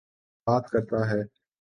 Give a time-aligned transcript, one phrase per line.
[0.47, 1.21] بات کرتا ہے۔